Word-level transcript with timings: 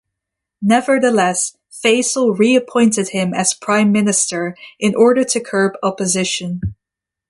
Nevertheless, 0.63 1.55
Faisal 1.71 2.35
reappointed 2.35 3.09
him 3.09 3.35
as 3.35 3.53
prime 3.53 3.91
minister 3.91 4.57
in 4.79 4.95
order 4.95 5.23
to 5.23 5.39
curb 5.39 5.73
opposition. 5.83 6.59